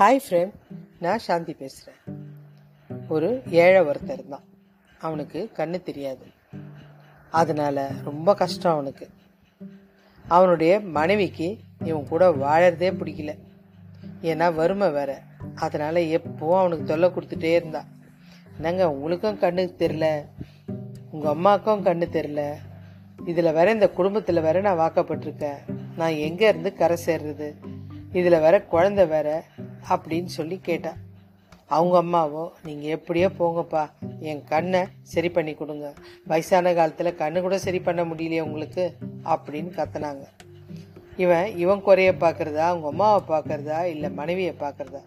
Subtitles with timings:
[0.00, 0.52] Hi friend
[1.00, 1.98] நான் சாந்தி பேசுகிறேன்
[3.08, 4.44] ஒரு ஏழை ஒருத்தர் இருந்தான்.
[4.98, 6.26] அவனுக்கு கண்ணு தெரியாது.
[7.30, 9.08] அதனால் ரொம்ப கஷ்டம் அவனுக்கு.
[10.28, 13.38] அவனுடைய மனைவிக்கு இவன் கூட வாழறதே பிடிக்கல.
[14.22, 15.20] ஏன்னா வறுமை வேற.
[15.54, 17.88] அதனால் எப்போவும் அவனுக்கு தொல்லை கொடுத்துட்டே இருந்தான்.
[18.56, 20.24] என்னங்க உங்களுக்கும் கண்ணுக்கு தெரில
[21.10, 22.54] உங்கள் அம்மாவுக்கும் கண்ணு தெரில
[23.24, 25.58] இதில் வேற இந்த குடும்பத்தில் வேற நான் வாக்கப்பட்டிருக்கேன்.
[25.96, 27.54] நான் எங்கே இருந்து கரை சேர்றது?
[28.12, 29.44] இதில் வேற குழந்தை வேற.
[29.92, 30.92] அப்படின்னு சொல்லி கேட்டா
[31.76, 33.82] அவங்க அம்மாவோ நீங்கள் எப்படியோ போங்கப்பா.
[34.30, 34.80] என் கண்ணை
[35.12, 35.88] சரி பண்ணி கொடுங்க.
[36.30, 38.84] வயசான காலத்தில் கண்ணு கூட சரி பண்ண முடியலையே உங்களுக்கு
[39.34, 40.24] அப்படின்னு கத்துனாங்க.
[41.16, 45.02] இவன் இவன் குறைய பார்க்குறதா அவங்க அம்மாவை பார்க்குறதா இல்லை மனைவியை பார்க்குறதா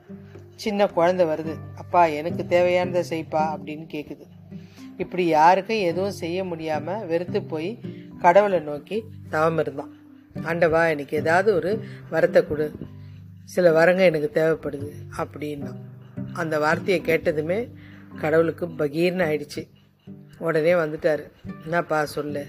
[0.63, 1.53] சின்ன குழந்தை வருது.
[1.81, 4.25] அப்பா எனக்கு தேவையானதை செய்ப்பா அப்படின்னு கேட்குது
[5.03, 7.69] இப்படி யாருக்கும் எதுவும் செய்ய முடியாமல் வெறுத்து போய்
[8.23, 8.97] கடவுளை நோக்கி
[9.29, 9.93] தவம் இருந்தான்
[10.49, 11.71] ஆண்டவா எனக்கு ஏதாவது ஒரு
[12.11, 12.67] வரத்தை கொடு.
[13.43, 15.75] சில வரங்க எனக்கு தேவைப்படுது அப்படின்னா
[16.33, 17.71] அந்த வார்த்தையை கேட்டதுமே
[18.21, 19.67] கடவுளுக்கு பகீர்னு ஆயிடுச்சு.
[20.37, 21.31] உடனே வந்துட்டாரு.
[21.63, 22.45] என்னப்பா சொல்லு?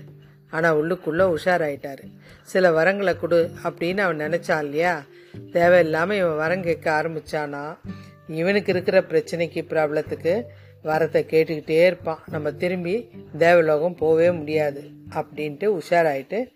[0.50, 2.12] ஆனால் உள்ளுக்குள்ளே உஷாராயிட்டாரு.
[2.42, 5.04] சில வரங்களை கொடு அப்படின்னு அவன் நினச்சான் இல்லையா?
[5.52, 7.78] தேவையில்லாமல் இவன் வரம் கேட்க ஆரம்பித்தானா
[8.26, 10.42] இவனுக்கு இருக்கிற பிரச்சனைக்கு ப்ராப்ளத்துக்கு
[10.84, 12.22] வரத்தை கேட்டுக்கிட்டே இருப்பான்.
[12.30, 16.52] நம்ம திரும்பி தேவலோகம் போகவே முடியாது அப்படின்ட்டு உஷாராயிட்டு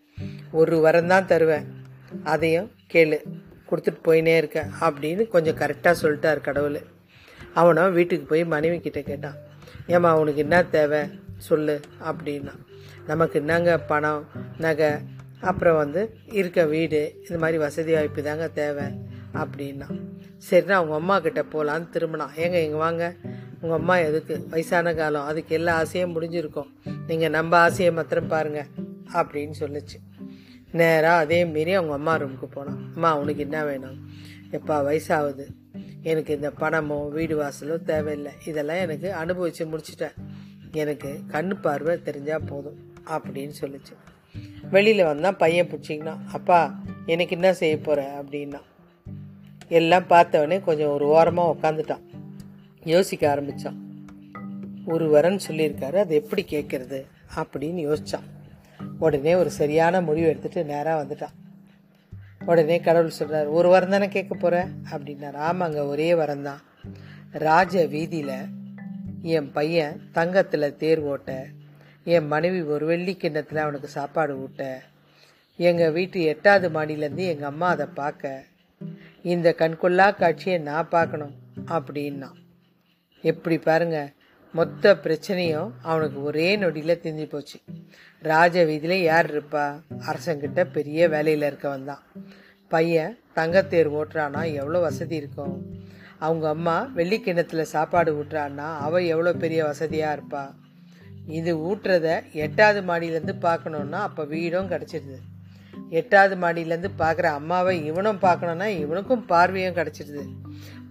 [0.53, 1.67] ஒரு வரம் தான் தருவேன்.
[2.25, 3.21] அதையும் கேளு.
[3.71, 6.81] கொடுத்துட்டு போயினே இருக்கேன் அப்படின்னு கொஞ்சம் கரெக்டாக சொல்லிட்டார் கடவுள்.
[7.55, 9.35] அவனும் வீட்டுக்கு போய் மனைவி கிட்ட கேட்டான்.
[9.87, 11.01] ஏம்மா அவனுக்கு என்ன தேவை?
[11.37, 12.53] சொல்லு அப்படின்னா.
[13.07, 14.27] நமக்கு என்னங்க பணம்
[14.59, 14.91] நகை
[15.41, 18.85] அப்புறம் வந்து இருக்க வீடு இது மாதிரி வசதி வாய்ப்பு தாங்க தேவை
[19.35, 20.01] அப்படின்னா.
[20.51, 22.31] சரிண்ணா அவங்க அம்மா கிட்ட போகலான்னு திரும்பினான்.
[22.37, 23.15] ஏங்க இங்கே வாங்க.
[23.61, 24.47] உங்கள் அம்மா எதுக்கு?
[24.51, 25.25] வயசான காலம்.
[25.25, 26.71] அதுக்கு எல்லா ஆசையும் முடிஞ்சிருக்கும்.
[27.07, 28.67] நீங்கள் நம்ம ஆசையை மாத்திரம் பாருங்க
[29.13, 30.18] அப்படின்னு சொல்லுச்சு.
[30.73, 34.09] நேராக அதே மீறி அவங்க அம்மா ரூமுக்கு போனான் அம்மா அவனுக்கு என்ன வேணும்?
[34.51, 35.47] எப்பா வயசாகுது.
[36.03, 38.33] எனக்கு இந்த பணமோ வீடு வாசலோ தேவையில்லை.
[38.45, 40.13] இதெல்லாம் எனக்கு அனுபவித்து முடிச்சிட்டேன்.
[40.73, 43.95] எனக்கு கண் பார்வை தெரிஞ்சால் போதும் அப்படின்னு சொல்லிச்சு.
[44.71, 48.61] வெளியில் வந்தால் பையன் பிடிச்சிங்கன்னா அப்பா எனக்கு என்ன செய்ய போகிற அப்படின்னா
[49.69, 52.03] எல்லாம் பார்த்தவொடனே கொஞ்சம் ஒரு ஓரமாக உக்காந்துட்டான்.
[52.85, 53.87] யோசிக்க ஆரம்பித்தான்
[54.87, 57.05] ஒரு வரன் சொல்லியிருக்காரு அது எப்படி கேட்கறது?
[57.37, 58.38] அப்படின்னு யோசித்தான்
[58.99, 61.37] உடனே ஒரு சரியான முடிவு எடுத்துட்டு நேராக வந்துட்டான்.
[62.47, 65.37] உடனே கடவுள் சொல்கிறார் ஒரு வரம் தானே கேட்க போகிற அப்படின்னார்.
[65.49, 66.63] ஆமாங்க ஒரே வரம் தான்
[67.33, 68.37] ராஜ வீதியில்
[69.23, 71.47] என் பையன் தங்கத்தில் தேர் ஓட்ட
[72.05, 74.81] என் மனைவி ஒரு வெள்ளி கிண்ணத்தில் அவனுக்கு சாப்பாடு ஊட்ட
[75.59, 78.45] எங்கள் வீட்டு எட்டாவது மாடியிலேருந்து எங்கள் அம்மா அதை பார்க்க
[79.23, 81.35] இந்த கண்கொள்ளா காட்சியை நான் பார்க்கணும்
[81.67, 82.29] அப்படின்னா
[83.25, 84.13] எப்படி பாருங்கள்
[84.55, 87.59] மொத்த பிரச்சனையும் அவனுக்கு ஒரே நொடியில் திஞ்சு போச்சு.
[88.21, 89.81] ராஜ வீதியில் யார் இருப்பா?
[90.07, 92.03] அரசங்கிட்ட பெரிய வேலையில் இருக்கவன் தான்
[92.69, 95.55] பையன் தங்கத்தேர் ஓட்டுறான்னா எவ்வளோ வசதி இருக்கும்?
[96.19, 100.45] அவங்க அம்மா வெள்ளிக்கிணத்துல சாப்பாடு ஊட்டுறான்னா அவள் எவ்வளோ பெரிய வசதியாக இருப்பா?
[101.27, 105.19] இது ஊட்டுறத எட்டாவது மாடியிலேருந்து பார்க்கணுன்னா அப்போ வீடும் கிடச்சிடுது
[105.91, 110.25] எட்டாவது மாடியிலேருந்து பார்க்குற அம்மாவை இவனும் பார்க்கணுன்னா இவனுக்கும் பார்வையும் கிடச்சிடுது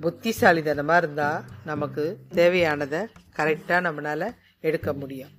[0.02, 3.06] புத்திசாலித்தனமாக இருந்தால் நமக்கு தேவையானதை
[3.38, 5.30] கரெக்டாக நம்மளால் எடுக்க முடியும்.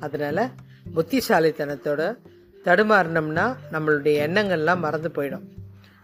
[0.00, 0.50] அதனால்
[0.94, 2.16] புத்திசாலித்தனத்தோட
[2.64, 5.46] தடுமாறினோம்னா நம்மளுடைய எண்ணங்கள்லாம் மறந்து போயிடும்.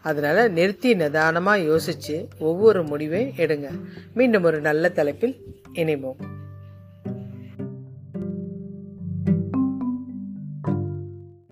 [0.02, 3.68] அதனால் நிறுத்தி நிதானமாக யோசித்து ஒவ்வொரு முடிவையும் எடுங்க.
[4.14, 5.36] மீண்டும் ஒரு நல்ல தலைப்பில்
[5.74, 6.31] இணைவோம்.